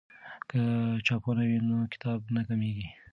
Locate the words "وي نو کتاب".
1.49-2.19